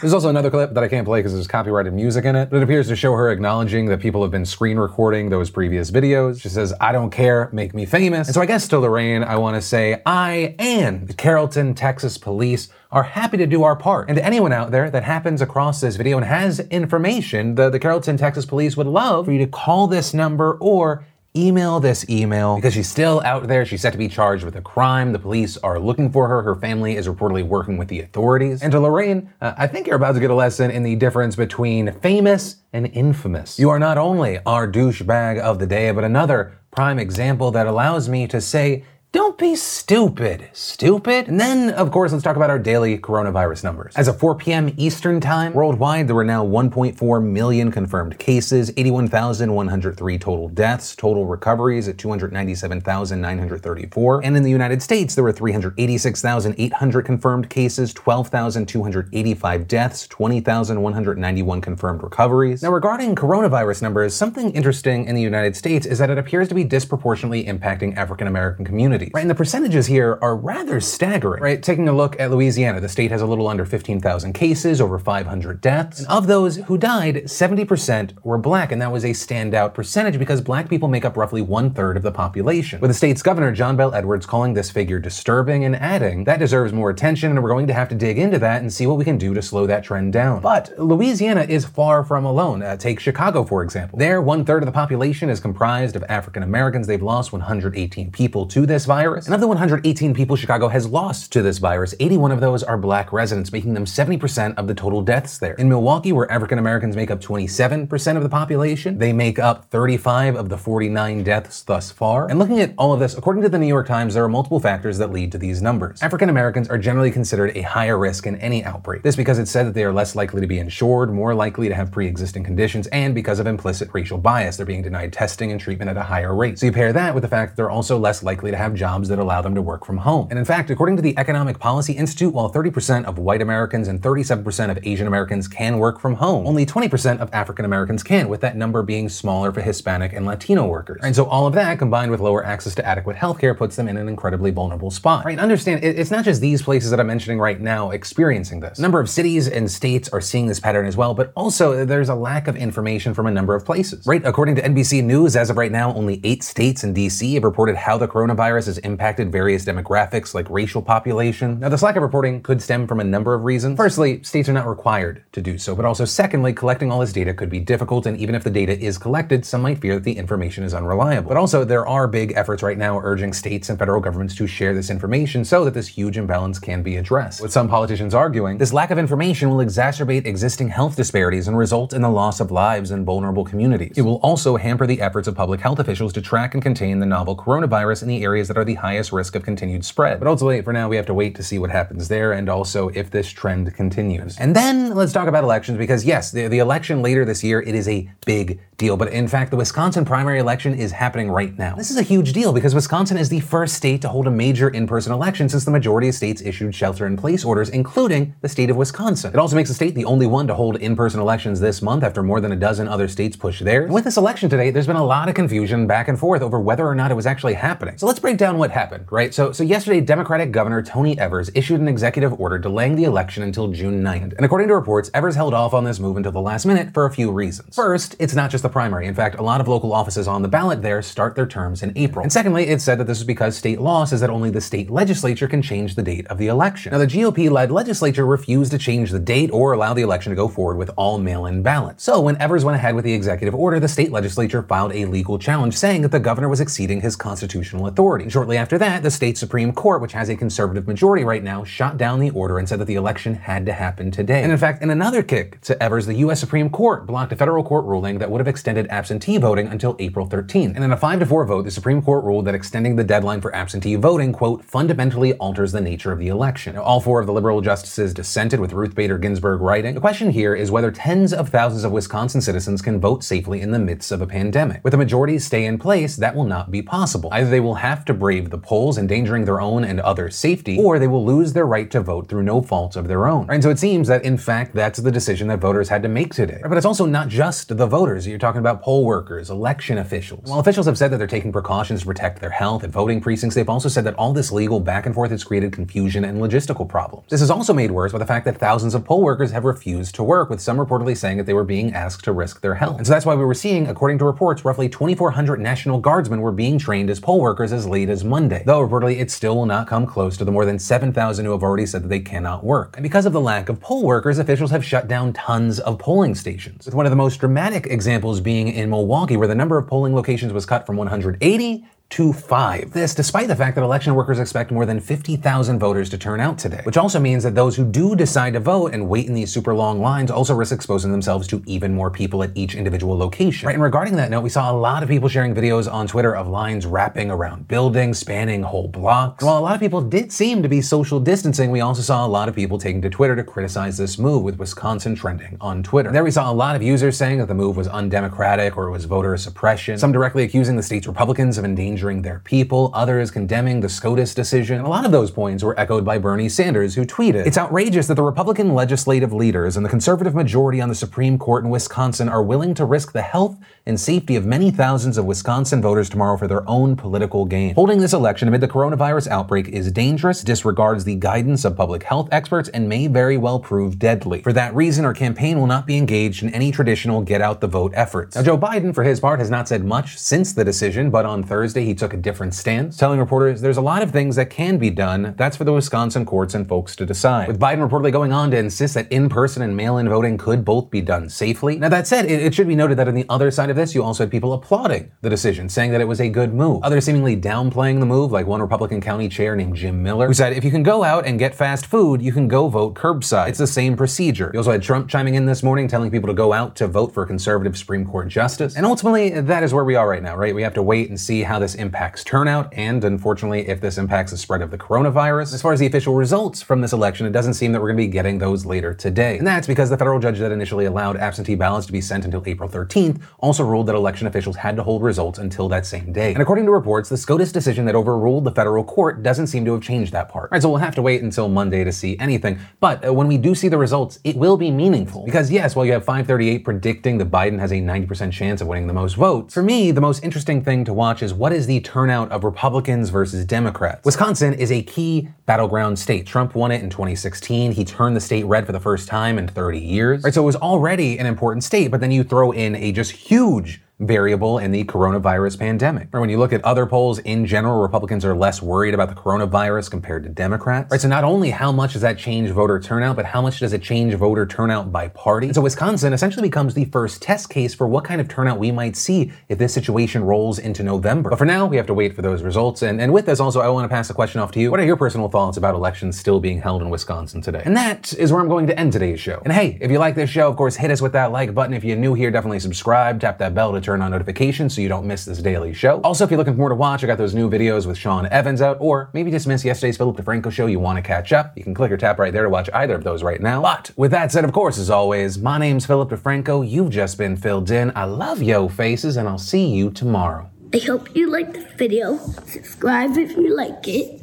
There's 0.00 0.14
also 0.14 0.28
another 0.28 0.50
clip 0.50 0.74
that 0.74 0.82
I 0.82 0.88
can't 0.88 1.06
play 1.06 1.20
because 1.20 1.32
there's 1.32 1.46
copyrighted 1.46 1.92
music 1.92 2.24
in 2.24 2.34
it, 2.34 2.50
but 2.50 2.56
it 2.56 2.62
appears 2.62 2.88
to 2.88 2.96
show 2.96 3.12
her 3.12 3.30
acknowledging 3.30 3.86
that 3.86 4.00
people 4.00 4.22
have 4.22 4.30
been 4.30 4.44
screen 4.44 4.76
recording 4.76 5.30
those 5.30 5.50
previous 5.50 5.90
videos. 5.90 6.40
She 6.40 6.48
says, 6.48 6.74
I 6.80 6.92
don't 6.92 7.10
care, 7.10 7.48
make 7.52 7.72
me 7.72 7.86
famous. 7.86 8.28
And 8.28 8.34
so 8.34 8.40
I 8.40 8.46
guess 8.46 8.66
to 8.68 8.78
Lorraine, 8.78 9.22
I 9.22 9.36
want 9.36 9.56
to 9.56 9.62
say, 9.62 10.02
I 10.04 10.56
and 10.58 11.06
the 11.08 11.14
Carrollton, 11.14 11.74
Texas 11.74 12.18
police 12.18 12.68
are 12.90 13.04
happy 13.04 13.36
to 13.38 13.46
do 13.46 13.62
our 13.62 13.76
part. 13.76 14.08
And 14.08 14.16
to 14.16 14.24
anyone 14.24 14.52
out 14.52 14.70
there 14.70 14.90
that 14.90 15.04
happens 15.04 15.40
across 15.40 15.80
this 15.80 15.96
video 15.96 16.16
and 16.16 16.26
has 16.26 16.60
information, 16.60 17.54
the, 17.54 17.70
the 17.70 17.78
Carrollton, 17.78 18.16
Texas 18.16 18.44
police 18.44 18.76
would 18.76 18.86
love 18.86 19.26
for 19.26 19.32
you 19.32 19.38
to 19.38 19.46
call 19.46 19.86
this 19.86 20.12
number 20.12 20.58
or 20.60 21.04
email 21.36 21.80
this 21.80 22.08
email 22.10 22.56
because 22.56 22.74
she's 22.74 22.88
still 22.88 23.22
out 23.24 23.48
there. 23.48 23.64
She's 23.64 23.80
set 23.80 23.92
to 23.92 23.98
be 23.98 24.08
charged 24.08 24.44
with 24.44 24.56
a 24.56 24.60
crime. 24.60 25.12
The 25.12 25.18
police 25.18 25.56
are 25.58 25.78
looking 25.78 26.10
for 26.10 26.28
her. 26.28 26.42
Her 26.42 26.54
family 26.54 26.96
is 26.96 27.08
reportedly 27.08 27.46
working 27.46 27.78
with 27.78 27.88
the 27.88 28.00
authorities. 28.00 28.62
And 28.62 28.72
to 28.72 28.80
Lorraine, 28.80 29.32
uh, 29.40 29.54
I 29.56 29.66
think 29.66 29.86
you're 29.86 29.96
about 29.96 30.12
to 30.12 30.20
get 30.20 30.30
a 30.30 30.34
lesson 30.34 30.70
in 30.70 30.82
the 30.82 30.96
difference 30.96 31.36
between 31.36 31.92
famous 32.00 32.56
and 32.72 32.86
infamous. 32.86 33.58
You 33.58 33.70
are 33.70 33.78
not 33.78 33.98
only 33.98 34.38
our 34.44 34.70
douchebag 34.70 35.38
of 35.38 35.58
the 35.58 35.66
day, 35.66 35.90
but 35.90 36.04
another 36.04 36.58
prime 36.70 36.98
example 36.98 37.50
that 37.50 37.66
allows 37.66 38.08
me 38.08 38.26
to 38.26 38.40
say 38.40 38.84
Don't 39.12 39.36
be 39.36 39.54
stupid. 39.56 40.48
Stupid? 40.54 41.28
And 41.28 41.38
then, 41.38 41.68
of 41.74 41.90
course, 41.90 42.12
let's 42.12 42.24
talk 42.24 42.36
about 42.36 42.48
our 42.48 42.58
daily 42.58 42.96
coronavirus 42.96 43.62
numbers. 43.62 43.94
As 43.94 44.08
of 44.08 44.18
4 44.18 44.36
p.m. 44.36 44.72
Eastern 44.78 45.20
Time, 45.20 45.52
worldwide, 45.52 46.08
there 46.08 46.14
were 46.14 46.24
now 46.24 46.46
1.4 46.46 47.22
million 47.22 47.70
confirmed 47.70 48.18
cases, 48.18 48.72
81,103 48.74 50.18
total 50.18 50.48
deaths, 50.48 50.96
total 50.96 51.26
recoveries 51.26 51.88
at 51.88 51.98
297,934. 51.98 54.24
And 54.24 54.34
in 54.34 54.42
the 54.42 54.50
United 54.50 54.80
States, 54.80 55.14
there 55.14 55.24
were 55.24 55.32
386,800 55.32 57.02
confirmed 57.02 57.50
cases, 57.50 57.92
12,285 57.92 59.68
deaths, 59.68 60.06
20,191 60.06 61.60
confirmed 61.60 62.02
recoveries. 62.02 62.62
Now, 62.62 62.70
regarding 62.70 63.14
coronavirus 63.14 63.82
numbers, 63.82 64.16
something 64.16 64.52
interesting 64.52 65.04
in 65.04 65.14
the 65.14 65.20
United 65.20 65.54
States 65.54 65.84
is 65.84 65.98
that 65.98 66.08
it 66.08 66.16
appears 66.16 66.48
to 66.48 66.54
be 66.54 66.64
disproportionately 66.64 67.44
impacting 67.44 67.94
African 67.94 68.26
American 68.26 68.64
communities 68.64 69.01
right? 69.14 69.20
And 69.20 69.30
the 69.30 69.34
percentages 69.34 69.86
here 69.86 70.18
are 70.22 70.36
rather 70.36 70.80
staggering, 70.80 71.42
right? 71.42 71.62
Taking 71.62 71.88
a 71.88 71.92
look 71.92 72.18
at 72.20 72.30
Louisiana, 72.30 72.80
the 72.80 72.88
state 72.88 73.10
has 73.10 73.22
a 73.22 73.26
little 73.26 73.48
under 73.48 73.64
15,000 73.64 74.32
cases, 74.32 74.80
over 74.80 74.98
500 74.98 75.60
deaths. 75.60 76.00
And 76.00 76.08
of 76.08 76.26
those 76.26 76.56
who 76.56 76.78
died, 76.78 77.24
70% 77.24 78.14
were 78.22 78.38
black, 78.38 78.72
and 78.72 78.80
that 78.82 78.92
was 78.92 79.04
a 79.04 79.10
standout 79.10 79.74
percentage 79.74 80.18
because 80.18 80.40
black 80.40 80.68
people 80.68 80.88
make 80.88 81.04
up 81.04 81.16
roughly 81.16 81.42
one 81.42 81.72
third 81.72 81.96
of 81.96 82.02
the 82.02 82.12
population. 82.12 82.80
With 82.80 82.90
the 82.90 82.94
state's 82.94 83.22
governor, 83.22 83.52
John 83.52 83.76
Bel 83.76 83.94
Edwards, 83.94 84.26
calling 84.26 84.54
this 84.54 84.70
figure 84.70 84.98
disturbing 84.98 85.64
and 85.64 85.76
adding, 85.76 86.24
that 86.24 86.38
deserves 86.38 86.72
more 86.72 86.90
attention, 86.90 87.30
and 87.30 87.42
we're 87.42 87.50
going 87.50 87.66
to 87.66 87.74
have 87.74 87.88
to 87.88 87.94
dig 87.94 88.18
into 88.18 88.38
that 88.38 88.60
and 88.60 88.72
see 88.72 88.86
what 88.86 88.98
we 88.98 89.04
can 89.04 89.18
do 89.18 89.34
to 89.34 89.42
slow 89.42 89.66
that 89.66 89.84
trend 89.84 90.12
down. 90.12 90.40
But 90.40 90.72
Louisiana 90.78 91.46
is 91.48 91.64
far 91.64 92.04
from 92.04 92.24
alone. 92.24 92.62
Uh, 92.62 92.76
take 92.76 93.00
Chicago, 93.00 93.44
for 93.44 93.62
example. 93.62 93.98
There, 93.98 94.20
one 94.20 94.44
third 94.44 94.62
of 94.62 94.66
the 94.66 94.72
population 94.72 95.30
is 95.30 95.40
comprised 95.40 95.96
of 95.96 96.04
African 96.08 96.42
Americans. 96.42 96.86
They've 96.86 97.02
lost 97.02 97.32
118 97.32 98.10
people 98.10 98.46
to 98.46 98.66
this 98.66 98.86
virus. 98.92 99.24
The 99.24 99.48
118 99.48 100.12
people 100.12 100.36
Chicago 100.36 100.68
has 100.68 100.86
lost 100.86 101.32
to 101.32 101.40
this 101.40 101.56
virus, 101.56 101.94
81 101.98 102.30
of 102.30 102.40
those 102.40 102.62
are 102.62 102.76
black 102.76 103.10
residents, 103.10 103.50
making 103.50 103.72
them 103.72 103.86
70% 103.86 104.54
of 104.58 104.66
the 104.66 104.74
total 104.74 105.00
deaths 105.00 105.38
there. 105.38 105.54
In 105.54 105.66
Milwaukee, 105.70 106.12
where 106.12 106.30
African 106.30 106.58
Americans 106.58 106.94
make 106.94 107.10
up 107.10 107.18
27% 107.18 108.16
of 108.18 108.22
the 108.22 108.28
population, 108.28 108.98
they 108.98 109.14
make 109.14 109.38
up 109.38 109.64
35 109.70 110.36
of 110.36 110.50
the 110.50 110.58
49 110.58 111.24
deaths 111.24 111.62
thus 111.62 111.90
far. 111.90 112.28
And 112.28 112.38
looking 112.38 112.60
at 112.60 112.74
all 112.76 112.92
of 112.92 113.00
this, 113.00 113.16
according 113.16 113.42
to 113.44 113.48
the 113.48 113.58
New 113.58 113.66
York 113.66 113.86
Times, 113.86 114.12
there 114.12 114.24
are 114.24 114.28
multiple 114.28 114.60
factors 114.60 114.98
that 114.98 115.10
lead 115.10 115.32
to 115.32 115.38
these 115.38 115.62
numbers. 115.62 116.02
African 116.02 116.28
Americans 116.28 116.68
are 116.68 116.76
generally 116.76 117.10
considered 117.10 117.56
a 117.56 117.62
higher 117.62 117.96
risk 117.96 118.26
in 118.26 118.36
any 118.36 118.62
outbreak. 118.62 119.02
This 119.02 119.16
because 119.16 119.38
it's 119.38 119.50
said 119.50 119.66
that 119.66 119.72
they 119.72 119.84
are 119.84 119.92
less 119.92 120.14
likely 120.14 120.42
to 120.42 120.46
be 120.46 120.58
insured, 120.58 121.10
more 121.10 121.34
likely 121.34 121.68
to 121.70 121.74
have 121.74 121.90
pre-existing 121.90 122.44
conditions, 122.44 122.88
and 122.88 123.14
because 123.14 123.40
of 123.40 123.46
implicit 123.46 123.88
racial 123.94 124.18
bias, 124.18 124.58
they're 124.58 124.66
being 124.66 124.82
denied 124.82 125.14
testing 125.14 125.50
and 125.50 125.58
treatment 125.58 125.88
at 125.88 125.96
a 125.96 126.02
higher 126.02 126.34
rate. 126.36 126.58
So 126.58 126.66
you 126.66 126.72
pair 126.72 126.92
that 126.92 127.14
with 127.14 127.22
the 127.22 127.28
fact 127.28 127.52
that 127.52 127.56
they're 127.56 127.70
also 127.70 127.98
less 127.98 128.22
likely 128.22 128.50
to 128.50 128.56
have 128.58 128.81
jobs 128.82 129.08
that 129.08 129.20
allow 129.20 129.40
them 129.40 129.54
to 129.54 129.62
work 129.62 129.86
from 129.86 129.98
home. 129.98 130.26
And 130.28 130.36
in 130.40 130.44
fact, 130.44 130.68
according 130.68 130.96
to 130.96 131.02
the 131.02 131.16
Economic 131.16 131.60
Policy 131.60 131.92
Institute, 131.92 132.34
while 132.34 132.50
30% 132.52 133.04
of 133.04 133.16
white 133.16 133.40
Americans 133.40 133.86
and 133.86 134.02
37% 134.02 134.72
of 134.72 134.78
Asian 134.82 135.06
Americans 135.06 135.46
can 135.46 135.78
work 135.78 136.00
from 136.00 136.16
home, 136.16 136.48
only 136.48 136.66
20% 136.66 137.20
of 137.20 137.32
African 137.32 137.64
Americans 137.64 138.02
can, 138.02 138.28
with 138.28 138.40
that 138.40 138.56
number 138.56 138.82
being 138.82 139.08
smaller 139.08 139.52
for 139.52 139.60
Hispanic 139.60 140.12
and 140.12 140.26
Latino 140.26 140.66
workers. 140.66 141.00
And 141.04 141.14
so 141.14 141.26
all 141.26 141.46
of 141.46 141.54
that 141.54 141.78
combined 141.78 142.10
with 142.10 142.18
lower 142.18 142.44
access 142.44 142.74
to 142.74 142.84
adequate 142.84 143.16
healthcare 143.16 143.56
puts 143.56 143.76
them 143.76 143.86
in 143.86 143.96
an 143.96 144.08
incredibly 144.08 144.50
vulnerable 144.50 144.90
spot. 144.90 145.24
Right? 145.24 145.38
Understand, 145.38 145.84
it's 145.84 146.10
not 146.10 146.24
just 146.24 146.40
these 146.40 146.60
places 146.60 146.90
that 146.90 146.98
I'm 146.98 147.06
mentioning 147.06 147.38
right 147.38 147.60
now 147.60 147.92
experiencing 147.92 148.58
this. 148.58 148.80
A 148.80 148.82
number 148.82 148.98
of 148.98 149.08
cities 149.08 149.46
and 149.46 149.70
states 149.70 150.08
are 150.08 150.20
seeing 150.20 150.48
this 150.48 150.58
pattern 150.58 150.86
as 150.86 150.96
well, 150.96 151.14
but 151.14 151.32
also 151.36 151.84
there's 151.84 152.08
a 152.08 152.16
lack 152.16 152.48
of 152.48 152.56
information 152.56 153.14
from 153.14 153.28
a 153.28 153.30
number 153.30 153.54
of 153.54 153.64
places. 153.64 154.04
Right? 154.08 154.24
According 154.24 154.56
to 154.56 154.62
NBC 154.62 155.04
News, 155.04 155.36
as 155.36 155.50
of 155.50 155.56
right 155.56 155.70
now, 155.70 155.94
only 155.94 156.20
eight 156.24 156.42
states 156.42 156.82
and 156.82 156.96
DC 156.96 157.34
have 157.34 157.44
reported 157.44 157.76
how 157.76 157.96
the 157.96 158.08
coronavirus 158.08 158.71
has 158.72 158.78
impacted 158.78 159.30
various 159.30 159.64
demographics 159.64 160.34
like 160.34 160.48
racial 160.48 160.80
population. 160.80 161.60
Now, 161.60 161.68
this 161.68 161.82
lack 161.82 161.96
of 161.96 162.02
reporting 162.02 162.42
could 162.42 162.62
stem 162.62 162.86
from 162.86 163.00
a 163.00 163.04
number 163.04 163.34
of 163.34 163.44
reasons. 163.44 163.76
Firstly, 163.76 164.22
states 164.22 164.48
are 164.48 164.54
not 164.54 164.66
required 164.66 165.22
to 165.32 165.42
do 165.42 165.58
so, 165.58 165.76
but 165.76 165.84
also 165.84 166.06
secondly, 166.06 166.52
collecting 166.52 166.90
all 166.90 167.00
this 167.00 167.12
data 167.12 167.34
could 167.34 167.50
be 167.50 167.60
difficult, 167.60 168.06
and 168.06 168.16
even 168.16 168.34
if 168.34 168.44
the 168.44 168.50
data 168.50 168.78
is 168.78 168.96
collected, 168.96 169.44
some 169.44 169.62
might 169.62 169.78
fear 169.78 169.94
that 169.94 170.04
the 170.04 170.16
information 170.16 170.64
is 170.64 170.72
unreliable. 170.72 171.28
But 171.28 171.36
also, 171.36 171.64
there 171.64 171.86
are 171.86 172.08
big 172.08 172.32
efforts 172.32 172.62
right 172.62 172.78
now 172.78 172.98
urging 172.98 173.32
states 173.32 173.68
and 173.68 173.78
federal 173.78 174.00
governments 174.00 174.34
to 174.36 174.46
share 174.46 174.74
this 174.74 174.88
information 174.88 175.44
so 175.44 175.64
that 175.64 175.74
this 175.74 175.88
huge 175.88 176.16
imbalance 176.16 176.58
can 176.58 176.82
be 176.82 176.96
addressed. 176.96 177.42
With 177.42 177.52
some 177.52 177.68
politicians 177.68 178.14
arguing, 178.14 178.58
this 178.58 178.72
lack 178.72 178.90
of 178.90 178.98
information 178.98 179.50
will 179.50 179.64
exacerbate 179.64 180.26
existing 180.26 180.68
health 180.68 180.96
disparities 180.96 181.48
and 181.48 181.58
result 181.58 181.92
in 181.92 182.02
the 182.02 182.08
loss 182.08 182.40
of 182.40 182.50
lives 182.50 182.90
in 182.90 183.04
vulnerable 183.04 183.44
communities. 183.44 183.92
It 183.96 184.02
will 184.02 184.20
also 184.22 184.56
hamper 184.56 184.86
the 184.86 185.00
efforts 185.00 185.28
of 185.28 185.34
public 185.34 185.60
health 185.60 185.78
officials 185.78 186.12
to 186.14 186.22
track 186.22 186.54
and 186.54 186.62
contain 186.62 186.98
the 186.98 187.06
novel 187.06 187.36
coronavirus 187.36 188.02
in 188.02 188.08
the 188.08 188.22
areas 188.22 188.48
that 188.52 188.60
are 188.60 188.64
the 188.64 188.74
highest 188.74 189.12
risk 189.12 189.34
of 189.34 189.42
continued 189.42 189.84
spread. 189.84 190.18
But 190.18 190.28
ultimately, 190.28 190.60
for 190.60 190.72
now, 190.72 190.88
we 190.88 190.96
have 190.96 191.06
to 191.06 191.14
wait 191.14 191.34
to 191.36 191.42
see 191.42 191.58
what 191.58 191.70
happens 191.70 192.08
there 192.08 192.32
and 192.32 192.48
also 192.50 192.88
if 192.88 193.10
this 193.10 193.28
trend 193.30 193.74
continues. 193.74 194.38
And 194.38 194.54
then 194.54 194.94
let's 194.94 195.12
talk 195.12 195.26
about 195.26 195.42
elections 195.42 195.78
because, 195.78 196.04
yes, 196.04 196.30
the, 196.32 196.48
the 196.48 196.58
election 196.58 197.00
later 197.00 197.24
this 197.24 197.42
year, 197.42 197.62
it 197.62 197.74
is 197.74 197.88
a 197.88 198.10
big 198.26 198.60
deal. 198.82 198.96
But 198.96 199.12
in 199.12 199.28
fact, 199.28 199.50
the 199.50 199.56
Wisconsin 199.56 200.04
primary 200.04 200.40
election 200.40 200.74
is 200.74 200.90
happening 200.92 201.30
right 201.30 201.56
now. 201.56 201.76
This 201.76 201.90
is 201.90 201.96
a 201.96 202.02
huge 202.02 202.32
deal 202.32 202.52
because 202.52 202.74
Wisconsin 202.74 203.16
is 203.16 203.28
the 203.28 203.40
first 203.40 203.74
state 203.74 204.02
to 204.02 204.08
hold 204.08 204.26
a 204.26 204.30
major 204.30 204.68
in 204.68 204.86
person 204.86 205.12
election 205.12 205.48
since 205.48 205.64
the 205.64 205.70
majority 205.70 206.08
of 206.08 206.14
states 206.14 206.42
issued 206.42 206.74
shelter 206.74 207.06
in 207.06 207.16
place 207.16 207.44
orders, 207.44 207.68
including 207.68 208.34
the 208.40 208.48
state 208.48 208.70
of 208.70 208.76
Wisconsin. 208.76 209.32
It 209.32 209.38
also 209.38 209.54
makes 209.54 209.68
the 209.68 209.74
state 209.74 209.94
the 209.94 210.04
only 210.04 210.26
one 210.26 210.48
to 210.48 210.54
hold 210.54 210.76
in 210.76 210.96
person 210.96 211.20
elections 211.20 211.60
this 211.60 211.80
month 211.80 212.02
after 212.02 212.22
more 212.22 212.40
than 212.40 212.50
a 212.50 212.56
dozen 212.56 212.88
other 212.88 213.06
states 213.06 213.36
push 213.36 213.60
theirs. 213.60 213.84
And 213.84 213.94
with 213.94 214.04
this 214.04 214.16
election 214.16 214.50
today, 214.50 214.70
there's 214.70 214.88
been 214.88 214.96
a 214.96 215.04
lot 215.04 215.28
of 215.28 215.36
confusion 215.36 215.86
back 215.86 216.08
and 216.08 216.18
forth 216.18 216.42
over 216.42 216.60
whether 216.60 216.84
or 216.84 216.96
not 216.96 217.12
it 217.12 217.14
was 217.14 217.26
actually 217.26 217.54
happening. 217.54 217.96
So 217.98 218.06
let's 218.06 218.18
break 218.18 218.36
down 218.36 218.58
what 218.58 218.72
happened, 218.72 219.06
right? 219.12 219.32
So, 219.32 219.52
so 219.52 219.62
yesterday, 219.62 220.00
Democratic 220.00 220.50
Governor 220.50 220.82
Tony 220.82 221.16
Evers 221.18 221.50
issued 221.54 221.80
an 221.80 221.86
executive 221.86 222.40
order 222.40 222.58
delaying 222.58 222.96
the 222.96 223.04
election 223.04 223.44
until 223.44 223.68
June 223.68 224.02
9th. 224.02 224.34
And 224.36 224.44
according 224.44 224.66
to 224.68 224.74
reports, 224.74 225.08
Evers 225.14 225.36
held 225.36 225.54
off 225.54 225.72
on 225.72 225.84
this 225.84 226.00
move 226.00 226.16
until 226.16 226.32
the 226.32 226.40
last 226.40 226.66
minute 226.66 226.92
for 226.92 227.06
a 227.06 227.12
few 227.12 227.30
reasons. 227.30 227.76
First, 227.76 228.16
it's 228.18 228.34
not 228.34 228.50
just 228.50 228.62
the 228.62 228.71
primary. 228.72 229.06
In 229.06 229.14
fact, 229.14 229.38
a 229.38 229.42
lot 229.42 229.60
of 229.60 229.68
local 229.68 229.92
offices 229.92 230.26
on 230.26 230.42
the 230.42 230.48
ballot 230.48 230.82
there 230.82 231.02
start 231.02 231.36
their 231.36 231.46
terms 231.46 231.82
in 231.82 231.92
April. 231.96 232.22
And 232.22 232.32
secondly, 232.32 232.64
it's 232.64 232.82
said 232.82 232.98
that 232.98 233.06
this 233.06 233.18
is 233.18 233.24
because 233.24 233.56
state 233.56 233.80
law 233.80 234.04
says 234.04 234.20
that 234.20 234.30
only 234.30 234.50
the 234.50 234.60
state 234.60 234.90
legislature 234.90 235.46
can 235.46 235.62
change 235.62 235.94
the 235.94 236.02
date 236.02 236.26
of 236.26 236.38
the 236.38 236.48
election. 236.48 236.92
Now, 236.92 236.98
the 236.98 237.06
GOP-led 237.06 237.70
legislature 237.70 238.26
refused 238.26 238.72
to 238.72 238.78
change 238.78 239.10
the 239.10 239.18
date 239.18 239.50
or 239.52 239.72
allow 239.72 239.94
the 239.94 240.02
election 240.02 240.30
to 240.30 240.36
go 240.36 240.48
forward 240.48 240.76
with 240.76 240.90
all 240.96 241.18
mail-in 241.18 241.62
ballots. 241.62 242.02
So 242.02 242.20
when 242.20 242.36
Evers 242.40 242.64
went 242.64 242.76
ahead 242.76 242.94
with 242.94 243.04
the 243.04 243.12
executive 243.12 243.54
order, 243.54 243.78
the 243.78 243.88
state 243.88 244.10
legislature 244.10 244.62
filed 244.62 244.92
a 244.92 245.04
legal 245.04 245.38
challenge 245.38 245.76
saying 245.76 246.02
that 246.02 246.10
the 246.10 246.20
governor 246.20 246.48
was 246.48 246.60
exceeding 246.60 247.00
his 247.00 247.14
constitutional 247.14 247.86
authority. 247.86 248.28
Shortly 248.28 248.56
after 248.56 248.78
that, 248.78 249.02
the 249.02 249.10
state 249.10 249.36
Supreme 249.36 249.72
Court, 249.72 250.00
which 250.00 250.12
has 250.12 250.28
a 250.28 250.36
conservative 250.36 250.86
majority 250.86 251.24
right 251.24 251.42
now, 251.42 251.64
shot 251.64 251.98
down 251.98 252.20
the 252.20 252.30
order 252.30 252.58
and 252.58 252.68
said 252.68 252.78
that 252.78 252.86
the 252.86 252.94
election 252.94 253.34
had 253.34 253.66
to 253.66 253.72
happen 253.72 254.10
today. 254.10 254.42
And 254.42 254.50
in 254.50 254.58
fact, 254.58 254.82
in 254.82 254.90
another 254.90 255.22
kick 255.22 255.60
to 255.62 255.80
Evers, 255.82 256.06
the 256.06 256.14
U.S. 256.14 256.40
Supreme 256.40 256.70
Court 256.70 257.06
blocked 257.06 257.32
a 257.32 257.36
federal 257.36 257.62
court 257.62 257.84
ruling 257.84 258.18
that 258.18 258.30
would 258.30 258.40
have 258.40 258.48
absentee 258.68 259.38
voting 259.38 259.68
until 259.68 259.96
April 259.98 260.26
13. 260.26 260.74
And 260.74 260.84
in 260.84 260.92
a 260.92 260.96
5 260.96 261.20
to 261.20 261.26
4 261.26 261.46
vote, 261.46 261.64
the 261.64 261.70
Supreme 261.70 262.02
Court 262.02 262.24
ruled 262.24 262.44
that 262.46 262.54
extending 262.54 262.96
the 262.96 263.04
deadline 263.04 263.40
for 263.40 263.54
absentee 263.54 263.96
voting, 263.96 264.32
quote, 264.32 264.64
fundamentally 264.64 265.34
alters 265.34 265.72
the 265.72 265.80
nature 265.80 266.12
of 266.12 266.18
the 266.18 266.28
election. 266.28 266.74
Now, 266.74 266.82
all 266.82 267.00
four 267.00 267.20
of 267.20 267.26
the 267.26 267.32
liberal 267.32 267.60
justices 267.60 268.14
dissented, 268.14 268.60
with 268.60 268.72
Ruth 268.72 268.94
Bader 268.94 269.18
Ginsburg 269.18 269.60
writing. 269.60 269.94
The 269.94 270.00
question 270.00 270.30
here 270.30 270.54
is 270.54 270.70
whether 270.70 270.90
tens 270.90 271.32
of 271.32 271.48
thousands 271.48 271.84
of 271.84 271.92
Wisconsin 271.92 272.40
citizens 272.40 272.82
can 272.82 273.00
vote 273.00 273.24
safely 273.24 273.60
in 273.60 273.70
the 273.70 273.78
midst 273.78 274.12
of 274.12 274.20
a 274.20 274.26
pandemic. 274.26 274.82
With 274.84 274.92
the 274.92 274.98
majority 274.98 275.38
stay 275.38 275.64
in 275.64 275.78
place, 275.78 276.16
that 276.16 276.34
will 276.34 276.44
not 276.44 276.70
be 276.70 276.82
possible. 276.82 277.30
Either 277.32 277.50
they 277.50 277.60
will 277.60 277.76
have 277.76 278.04
to 278.06 278.14
brave 278.14 278.50
the 278.50 278.58
polls, 278.58 278.98
endangering 278.98 279.44
their 279.44 279.60
own 279.60 279.84
and 279.84 280.00
others' 280.00 280.36
safety, 280.36 280.78
or 280.78 280.98
they 280.98 281.08
will 281.08 281.24
lose 281.24 281.52
their 281.52 281.66
right 281.66 281.90
to 281.90 282.00
vote 282.00 282.28
through 282.28 282.42
no 282.42 282.62
fault 282.62 282.96
of 282.96 283.08
their 283.08 283.26
own. 283.26 283.46
And 283.50 283.62
so 283.62 283.70
it 283.70 283.78
seems 283.78 284.08
that, 284.08 284.24
in 284.24 284.36
fact, 284.36 284.74
that's 284.74 284.98
the 284.98 285.10
decision 285.10 285.48
that 285.48 285.60
voters 285.60 285.88
had 285.88 286.02
to 286.02 286.08
make 286.08 286.34
today. 286.34 286.60
But 286.62 286.76
it's 286.76 286.86
also 286.86 287.06
not 287.06 287.28
just 287.28 287.76
the 287.76 287.86
voters. 287.86 288.26
You're 288.26 288.38
talking 288.42 288.58
about 288.58 288.82
poll 288.82 289.04
workers, 289.04 289.50
election 289.50 289.98
officials. 289.98 290.50
While 290.50 290.58
officials 290.58 290.86
have 290.86 290.98
said 290.98 291.12
that 291.12 291.18
they're 291.18 291.26
taking 291.26 291.52
precautions 291.52 292.00
to 292.00 292.06
protect 292.06 292.40
their 292.40 292.50
health 292.50 292.82
at 292.82 292.90
voting 292.90 293.20
precincts, 293.20 293.54
they've 293.54 293.68
also 293.68 293.88
said 293.88 294.04
that 294.04 294.14
all 294.16 294.32
this 294.32 294.50
legal 294.50 294.80
back 294.80 295.06
and 295.06 295.14
forth 295.14 295.30
has 295.30 295.44
created 295.44 295.72
confusion 295.72 296.24
and 296.24 296.38
logistical 296.38 296.88
problems. 296.88 297.28
This 297.30 297.40
is 297.40 297.50
also 297.50 297.72
made 297.72 297.92
worse 297.92 298.10
by 298.10 298.18
the 298.18 298.26
fact 298.26 298.44
that 298.46 298.58
thousands 298.58 298.94
of 298.94 299.04
poll 299.04 299.22
workers 299.22 299.52
have 299.52 299.64
refused 299.64 300.16
to 300.16 300.24
work, 300.24 300.50
with 300.50 300.60
some 300.60 300.76
reportedly 300.76 301.16
saying 301.16 301.36
that 301.38 301.46
they 301.46 301.54
were 301.54 301.62
being 301.62 301.94
asked 301.94 302.24
to 302.24 302.32
risk 302.32 302.60
their 302.60 302.74
health. 302.74 302.98
And 302.98 303.06
so 303.06 303.12
that's 303.12 303.24
why 303.24 303.36
we 303.36 303.44
were 303.44 303.54
seeing, 303.54 303.86
according 303.86 304.18
to 304.18 304.24
reports, 304.24 304.64
roughly 304.64 304.88
2,400 304.88 305.60
National 305.60 306.00
Guardsmen 306.00 306.40
were 306.40 306.50
being 306.50 306.78
trained 306.78 307.10
as 307.10 307.20
poll 307.20 307.40
workers 307.40 307.72
as 307.72 307.86
late 307.86 308.08
as 308.08 308.24
Monday. 308.24 308.64
Though 308.66 308.86
reportedly 308.86 309.20
it 309.20 309.30
still 309.30 309.54
will 309.54 309.66
not 309.66 309.86
come 309.86 310.04
close 310.04 310.36
to 310.38 310.44
the 310.44 310.50
more 310.50 310.64
than 310.64 310.80
7,000 310.80 311.44
who 311.44 311.52
have 311.52 311.62
already 311.62 311.86
said 311.86 312.02
that 312.02 312.08
they 312.08 312.20
cannot 312.20 312.64
work. 312.64 312.96
And 312.96 313.04
because 313.04 313.24
of 313.24 313.32
the 313.32 313.40
lack 313.40 313.68
of 313.68 313.80
poll 313.80 314.02
workers, 314.02 314.38
officials 314.38 314.72
have 314.72 314.84
shut 314.84 315.06
down 315.06 315.32
tons 315.32 315.78
of 315.78 315.98
polling 316.00 316.34
stations. 316.34 316.86
With 316.86 316.94
one 316.94 317.06
of 317.06 317.10
the 317.10 317.16
most 317.16 317.38
dramatic 317.38 317.86
examples 317.86 318.31
being 318.40 318.68
in 318.68 318.90
Milwaukee, 318.90 319.36
where 319.36 319.48
the 319.48 319.54
number 319.54 319.78
of 319.78 319.86
polling 319.86 320.14
locations 320.14 320.52
was 320.52 320.66
cut 320.66 320.86
from 320.86 320.96
180 320.96 321.84
to 322.12 322.32
5. 322.32 322.92
This 322.92 323.14
despite 323.14 323.48
the 323.48 323.56
fact 323.56 323.74
that 323.74 323.82
election 323.82 324.14
workers 324.14 324.38
expect 324.38 324.70
more 324.70 324.84
than 324.84 325.00
50,000 325.00 325.78
voters 325.78 326.10
to 326.10 326.18
turn 326.18 326.40
out 326.40 326.58
today, 326.58 326.82
which 326.84 326.98
also 326.98 327.18
means 327.18 327.42
that 327.42 327.54
those 327.54 327.74
who 327.74 327.86
do 327.86 328.14
decide 328.14 328.52
to 328.52 328.60
vote 328.60 328.92
and 328.92 329.08
wait 329.08 329.26
in 329.26 329.32
these 329.32 329.50
super 329.50 329.74
long 329.74 329.98
lines 329.98 330.30
also 330.30 330.54
risk 330.54 330.72
exposing 330.72 331.10
themselves 331.10 331.48
to 331.48 331.62
even 331.64 331.94
more 331.94 332.10
people 332.10 332.42
at 332.42 332.50
each 332.54 332.74
individual 332.74 333.16
location. 333.16 333.66
Right, 333.66 333.74
and 333.74 333.82
regarding 333.82 334.16
that 334.16 334.30
note, 334.30 334.42
we 334.42 334.50
saw 334.50 334.70
a 334.70 334.76
lot 334.76 335.02
of 335.02 335.08
people 335.08 335.30
sharing 335.30 335.54
videos 335.54 335.90
on 335.90 336.06
Twitter 336.06 336.36
of 336.36 336.48
lines 336.48 336.84
wrapping 336.84 337.30
around 337.30 337.66
buildings, 337.66 338.18
spanning 338.18 338.62
whole 338.62 338.88
blocks. 338.88 339.42
And 339.42 339.48
while 339.48 339.58
a 339.58 339.64
lot 339.64 339.74
of 339.74 339.80
people 339.80 340.02
did 340.02 340.30
seem 340.30 340.62
to 340.62 340.68
be 340.68 340.82
social 340.82 341.18
distancing, 341.18 341.70
we 341.70 341.80
also 341.80 342.02
saw 342.02 342.26
a 342.26 342.28
lot 342.28 342.46
of 342.46 342.54
people 342.54 342.76
taking 342.76 343.00
to 343.00 343.08
Twitter 343.08 343.36
to 343.36 343.42
criticize 343.42 343.96
this 343.96 344.18
move 344.18 344.42
with 344.42 344.58
Wisconsin 344.58 345.14
trending 345.14 345.56
on 345.62 345.82
Twitter. 345.82 346.10
And 346.10 346.16
there 346.16 346.24
we 346.24 346.30
saw 346.30 346.50
a 346.50 346.52
lot 346.52 346.76
of 346.76 346.82
users 346.82 347.16
saying 347.16 347.38
that 347.38 347.48
the 347.48 347.54
move 347.54 347.78
was 347.78 347.88
undemocratic 347.88 348.76
or 348.76 348.88
it 348.88 348.90
was 348.90 349.06
voter 349.06 349.34
suppression, 349.38 349.96
some 349.96 350.12
directly 350.12 350.42
accusing 350.42 350.76
the 350.76 350.82
state's 350.82 351.06
Republicans 351.06 351.56
of 351.56 351.64
endangering 351.64 352.01
their 352.02 352.40
people, 352.40 352.90
others 352.94 353.30
condemning 353.30 353.80
the 353.80 353.88
SCOTUS 353.88 354.34
decision. 354.34 354.78
And 354.78 354.86
a 354.86 354.90
lot 354.90 355.04
of 355.04 355.12
those 355.12 355.30
points 355.30 355.62
were 355.62 355.78
echoed 355.78 356.04
by 356.04 356.18
Bernie 356.18 356.48
Sanders, 356.48 356.96
who 356.96 357.06
tweeted, 357.06 357.46
It's 357.46 357.56
outrageous 357.56 358.08
that 358.08 358.14
the 358.14 358.22
Republican 358.22 358.74
legislative 358.74 359.32
leaders 359.32 359.76
and 359.76 359.86
the 359.86 359.90
conservative 359.90 360.34
majority 360.34 360.80
on 360.80 360.88
the 360.88 360.94
Supreme 360.94 361.38
Court 361.38 361.64
in 361.64 361.70
Wisconsin 361.70 362.28
are 362.28 362.42
willing 362.42 362.74
to 362.74 362.84
risk 362.84 363.12
the 363.12 363.22
health 363.22 363.56
and 363.86 363.98
safety 363.98 364.36
of 364.36 364.44
many 364.44 364.70
thousands 364.70 365.18
of 365.18 365.24
Wisconsin 365.24 365.80
voters 365.80 366.08
tomorrow 366.08 366.36
for 366.36 366.48
their 366.48 366.68
own 366.68 366.96
political 366.96 367.44
gain. 367.44 367.74
Holding 367.74 368.00
this 368.00 368.12
election 368.12 368.48
amid 368.48 368.60
the 368.60 368.68
coronavirus 368.68 369.28
outbreak 369.28 369.68
is 369.68 369.90
dangerous, 369.92 370.42
disregards 370.42 371.04
the 371.04 371.16
guidance 371.16 371.64
of 371.64 371.76
public 371.76 372.02
health 372.02 372.28
experts, 372.32 372.68
and 372.70 372.88
may 372.88 373.06
very 373.06 373.36
well 373.36 373.60
prove 373.60 373.98
deadly. 373.98 374.42
For 374.42 374.52
that 374.52 374.74
reason, 374.74 375.04
our 375.04 375.14
campaign 375.14 375.58
will 375.58 375.66
not 375.66 375.86
be 375.86 375.96
engaged 375.96 376.42
in 376.42 376.50
any 376.50 376.70
traditional 376.70 377.22
get 377.22 377.40
out 377.40 377.60
the 377.60 377.66
vote 377.66 377.92
efforts. 377.94 378.36
Now, 378.36 378.42
Joe 378.42 378.58
Biden, 378.58 378.94
for 378.94 379.04
his 379.04 379.20
part, 379.20 379.38
has 379.38 379.50
not 379.50 379.68
said 379.68 379.84
much 379.84 380.18
since 380.18 380.52
the 380.52 380.64
decision, 380.64 381.10
but 381.10 381.26
on 381.26 381.42
Thursday 381.42 381.84
he 381.84 381.91
took 381.94 382.14
a 382.14 382.16
different 382.16 382.54
stance, 382.54 382.96
telling 382.96 383.18
reporters 383.18 383.60
there's 383.60 383.76
a 383.76 383.82
lot 383.82 384.02
of 384.02 384.10
things 384.10 384.36
that 384.36 384.50
can 384.50 384.78
be 384.78 384.90
done. 384.90 385.34
That's 385.36 385.56
for 385.56 385.64
the 385.64 385.72
Wisconsin 385.72 386.24
courts 386.24 386.54
and 386.54 386.68
folks 386.68 386.96
to 386.96 387.06
decide. 387.06 387.48
With 387.48 387.60
Biden 387.60 387.86
reportedly 387.88 388.12
going 388.12 388.32
on 388.32 388.50
to 388.50 388.58
insist 388.58 388.94
that 388.94 389.10
in 389.10 389.28
person 389.28 389.62
and 389.62 389.76
mail 389.76 389.98
in 389.98 390.08
voting 390.08 390.38
could 390.38 390.64
both 390.64 390.90
be 390.90 391.00
done 391.00 391.28
safely. 391.28 391.78
Now, 391.78 391.88
that 391.88 392.06
said, 392.06 392.26
it, 392.26 392.42
it 392.42 392.54
should 392.54 392.68
be 392.68 392.74
noted 392.74 392.98
that 392.98 393.08
on 393.08 393.14
the 393.14 393.26
other 393.28 393.50
side 393.50 393.70
of 393.70 393.76
this, 393.76 393.94
you 393.94 394.02
also 394.02 394.24
had 394.24 394.30
people 394.30 394.52
applauding 394.52 395.10
the 395.20 395.30
decision, 395.30 395.68
saying 395.68 395.92
that 395.92 396.00
it 396.00 396.08
was 396.08 396.20
a 396.20 396.28
good 396.28 396.54
move. 396.54 396.82
Others 396.82 397.04
seemingly 397.04 397.36
downplaying 397.36 398.00
the 398.00 398.06
move, 398.06 398.32
like 398.32 398.46
one 398.46 398.60
Republican 398.60 399.00
county 399.00 399.28
chair 399.28 399.56
named 399.56 399.76
Jim 399.76 400.02
Miller, 400.02 400.26
who 400.26 400.34
said 400.34 400.52
if 400.52 400.64
you 400.64 400.70
can 400.70 400.82
go 400.82 401.02
out 401.04 401.26
and 401.26 401.38
get 401.38 401.54
fast 401.54 401.86
food, 401.86 402.22
you 402.22 402.32
can 402.32 402.48
go 402.48 402.68
vote 402.68 402.94
curbside. 402.94 403.48
It's 403.48 403.58
the 403.58 403.66
same 403.66 403.96
procedure. 403.96 404.50
You 404.52 404.60
also 404.60 404.72
had 404.72 404.82
Trump 404.82 405.08
chiming 405.08 405.34
in 405.34 405.46
this 405.46 405.62
morning, 405.62 405.88
telling 405.88 406.10
people 406.10 406.28
to 406.28 406.34
go 406.34 406.52
out 406.52 406.76
to 406.76 406.86
vote 406.86 407.12
for 407.12 407.26
conservative 407.26 407.76
Supreme 407.76 408.06
Court 408.06 408.28
justice. 408.28 408.76
And 408.76 408.86
ultimately, 408.86 409.30
that 409.40 409.62
is 409.62 409.74
where 409.74 409.84
we 409.84 409.94
are 409.94 410.08
right 410.08 410.22
now, 410.22 410.36
right? 410.36 410.54
We 410.54 410.62
have 410.62 410.74
to 410.74 410.82
wait 410.82 411.08
and 411.08 411.18
see 411.18 411.42
how 411.42 411.58
this 411.58 411.71
impacts 411.74 412.24
turnout, 412.24 412.72
and 412.72 413.04
unfortunately, 413.04 413.68
if 413.68 413.80
this 413.80 413.98
impacts 413.98 414.30
the 414.30 414.36
spread 414.36 414.62
of 414.62 414.70
the 414.70 414.78
coronavirus. 414.78 415.54
As 415.54 415.62
far 415.62 415.72
as 415.72 415.80
the 415.80 415.86
official 415.86 416.14
results 416.14 416.62
from 416.62 416.80
this 416.80 416.92
election, 416.92 417.26
it 417.26 417.32
doesn't 417.32 417.54
seem 417.54 417.72
that 417.72 417.80
we're 417.80 417.88
going 417.88 417.98
to 417.98 418.04
be 418.04 418.12
getting 418.12 418.38
those 418.38 418.64
later 418.64 418.94
today. 418.94 419.38
And 419.38 419.46
that's 419.46 419.66
because 419.66 419.90
the 419.90 419.96
federal 419.96 420.18
judge 420.18 420.38
that 420.38 420.52
initially 420.52 420.84
allowed 420.84 421.16
absentee 421.16 421.54
ballots 421.54 421.86
to 421.86 421.92
be 421.92 422.00
sent 422.00 422.24
until 422.24 422.42
April 422.46 422.68
13th 422.68 423.20
also 423.38 423.64
ruled 423.64 423.86
that 423.86 423.94
election 423.94 424.26
officials 424.26 424.56
had 424.56 424.76
to 424.76 424.82
hold 424.82 425.02
results 425.02 425.38
until 425.38 425.68
that 425.68 425.86
same 425.86 426.12
day. 426.12 426.32
And 426.32 426.42
according 426.42 426.66
to 426.66 426.72
reports, 426.72 427.08
the 427.08 427.16
SCOTUS 427.16 427.52
decision 427.52 427.84
that 427.86 427.94
overruled 427.94 428.44
the 428.44 428.52
federal 428.52 428.84
court 428.84 429.22
doesn't 429.22 429.46
seem 429.46 429.64
to 429.64 429.72
have 429.72 429.82
changed 429.82 430.12
that 430.12 430.28
part. 430.28 430.50
Right, 430.50 430.62
so 430.62 430.68
we'll 430.68 430.78
have 430.78 430.94
to 430.96 431.02
wait 431.02 431.22
until 431.22 431.48
Monday 431.48 431.84
to 431.84 431.92
see 431.92 432.18
anything. 432.18 432.58
But 432.80 433.06
uh, 433.06 433.12
when 433.12 433.28
we 433.28 433.38
do 433.38 433.54
see 433.54 433.68
the 433.68 433.78
results, 433.78 434.18
it 434.24 434.36
will 434.36 434.56
be 434.56 434.70
meaningful. 434.70 435.24
Because 435.24 435.50
yes, 435.50 435.76
while 435.76 435.86
you 435.86 435.92
have 435.92 436.04
538 436.04 436.64
predicting 436.64 437.18
that 437.18 437.30
Biden 437.30 437.58
has 437.58 437.72
a 437.72 437.76
90% 437.76 438.32
chance 438.32 438.60
of 438.60 438.68
winning 438.68 438.86
the 438.86 438.92
most 438.92 439.14
votes, 439.14 439.54
for 439.54 439.62
me, 439.62 439.90
the 439.90 440.00
most 440.00 440.22
interesting 440.24 440.62
thing 440.62 440.84
to 440.84 440.92
watch 440.92 441.22
is 441.22 441.32
what 441.34 441.52
is 441.52 441.61
the 441.66 441.80
turnout 441.80 442.30
of 442.32 442.44
Republicans 442.44 443.10
versus 443.10 443.44
Democrats. 443.44 444.04
Wisconsin 444.04 444.54
is 444.54 444.70
a 444.70 444.82
key 444.82 445.28
battleground 445.46 445.98
state. 445.98 446.26
Trump 446.26 446.54
won 446.54 446.70
it 446.70 446.82
in 446.82 446.90
2016. 446.90 447.72
He 447.72 447.84
turned 447.84 448.16
the 448.16 448.20
state 448.20 448.44
red 448.44 448.66
for 448.66 448.72
the 448.72 448.80
first 448.80 449.08
time 449.08 449.38
in 449.38 449.48
30 449.48 449.78
years. 449.78 450.24
Right, 450.24 450.34
so 450.34 450.42
it 450.42 450.46
was 450.46 450.56
already 450.56 451.18
an 451.18 451.26
important 451.26 451.64
state, 451.64 451.90
but 451.90 452.00
then 452.00 452.10
you 452.10 452.24
throw 452.24 452.52
in 452.52 452.76
a 452.76 452.92
just 452.92 453.12
huge 453.12 453.80
variable 454.02 454.58
in 454.58 454.72
the 454.72 454.84
coronavirus 454.84 455.58
pandemic. 455.58 456.08
Or 456.12 456.20
when 456.20 456.28
you 456.28 456.38
look 456.38 456.52
at 456.52 456.64
other 456.64 456.86
polls 456.86 457.18
in 457.20 457.46
general, 457.46 457.80
Republicans 457.80 458.24
are 458.24 458.34
less 458.34 458.60
worried 458.60 458.94
about 458.94 459.08
the 459.08 459.14
coronavirus 459.14 459.90
compared 459.90 460.24
to 460.24 460.28
Democrats. 460.28 460.90
Right, 460.90 461.00
so 461.00 461.08
not 461.08 461.24
only 461.24 461.50
how 461.50 461.72
much 461.72 461.92
does 461.92 462.02
that 462.02 462.18
change 462.18 462.50
voter 462.50 462.80
turnout, 462.80 463.16
but 463.16 463.24
how 463.24 463.40
much 463.40 463.60
does 463.60 463.72
it 463.72 463.82
change 463.82 464.14
voter 464.14 464.44
turnout 464.46 464.92
by 464.92 465.08
party? 465.08 465.46
And 465.46 465.54
so 465.54 465.62
Wisconsin 465.62 466.12
essentially 466.12 466.48
becomes 466.48 466.74
the 466.74 466.84
first 466.86 467.22
test 467.22 467.48
case 467.48 467.74
for 467.74 467.86
what 467.86 468.04
kind 468.04 468.20
of 468.20 468.28
turnout 468.28 468.58
we 468.58 468.72
might 468.72 468.96
see 468.96 469.32
if 469.48 469.58
this 469.58 469.72
situation 469.72 470.24
rolls 470.24 470.58
into 470.58 470.82
November. 470.82 471.30
But 471.30 471.38
for 471.38 471.44
now, 471.44 471.66
we 471.66 471.76
have 471.76 471.86
to 471.86 471.94
wait 471.94 472.14
for 472.14 472.22
those 472.22 472.42
results. 472.42 472.82
And, 472.82 473.00
and 473.00 473.12
with 473.12 473.26
this, 473.26 473.40
also, 473.40 473.60
I 473.60 473.68
want 473.68 473.84
to 473.84 473.88
pass 473.88 474.08
the 474.08 474.14
question 474.14 474.40
off 474.40 474.50
to 474.52 474.60
you. 474.60 474.70
What 474.70 474.80
are 474.80 474.84
your 474.84 474.96
personal 474.96 475.28
thoughts 475.28 475.56
about 475.56 475.74
elections 475.74 476.18
still 476.18 476.40
being 476.40 476.60
held 476.60 476.82
in 476.82 476.90
Wisconsin 476.90 477.40
today? 477.40 477.62
And 477.64 477.76
that 477.76 478.12
is 478.14 478.32
where 478.32 478.40
I'm 478.40 478.48
going 478.48 478.66
to 478.66 478.78
end 478.78 478.92
today's 478.92 479.20
show. 479.20 479.40
And 479.44 479.52
hey, 479.52 479.78
if 479.80 479.90
you 479.90 479.98
like 479.98 480.14
this 480.14 480.30
show, 480.30 480.48
of 480.48 480.56
course, 480.56 480.76
hit 480.76 480.90
us 480.90 481.00
with 481.00 481.12
that 481.12 481.32
like 481.32 481.54
button. 481.54 481.74
If 481.74 481.84
you're 481.84 481.96
new 481.96 482.14
here, 482.14 482.30
definitely 482.30 482.60
subscribe, 482.60 483.20
tap 483.20 483.38
that 483.38 483.54
bell 483.54 483.72
to 483.72 483.80
turn 483.92 484.02
on 484.02 484.10
notifications 484.10 484.74
so 484.74 484.80
you 484.80 484.88
don't 484.88 485.06
miss 485.06 485.26
this 485.26 485.42
daily 485.42 485.74
show. 485.74 486.00
Also, 486.00 486.24
if 486.24 486.30
you're 486.30 486.38
looking 486.38 486.54
for 486.54 486.58
more 486.58 486.68
to 486.70 486.74
watch, 486.74 487.04
I 487.04 487.06
got 487.06 487.18
those 487.18 487.34
new 487.34 487.50
videos 487.50 487.86
with 487.86 487.98
Sean 487.98 488.26
Evans 488.26 488.62
out, 488.62 488.78
or 488.80 489.10
maybe 489.12 489.30
just 489.30 489.46
missed 489.46 489.64
yesterday's 489.64 489.98
Philip 489.98 490.16
DeFranco 490.16 490.50
show, 490.50 490.66
you 490.66 490.80
want 490.80 490.96
to 490.96 491.02
catch 491.02 491.32
up, 491.32 491.56
you 491.56 491.62
can 491.62 491.74
click 491.74 491.92
or 491.92 491.98
tap 491.98 492.18
right 492.18 492.32
there 492.32 492.44
to 492.44 492.48
watch 492.48 492.70
either 492.72 492.94
of 492.94 493.04
those 493.04 493.22
right 493.22 493.40
now. 493.40 493.60
But 493.60 493.90
with 493.96 494.10
that 494.12 494.32
said, 494.32 494.44
of 494.44 494.52
course, 494.52 494.78
as 494.78 494.88
always, 494.88 495.38
my 495.38 495.58
name's 495.58 495.84
Philip 495.84 496.08
DeFranco. 496.08 496.68
You've 496.68 496.90
just 496.90 497.18
been 497.18 497.36
filled 497.36 497.70
in. 497.70 497.92
I 497.94 498.04
love 498.04 498.42
yo 498.42 498.68
faces, 498.68 499.18
and 499.18 499.28
I'll 499.28 499.36
see 499.38 499.66
you 499.66 499.90
tomorrow. 499.90 500.50
I 500.74 500.78
hope 500.78 501.14
you 501.14 501.28
liked 501.30 501.52
the 501.52 501.66
video. 501.76 502.16
Subscribe 502.46 503.18
if 503.18 503.36
you 503.36 503.54
like 503.54 503.86
it. 503.86 504.21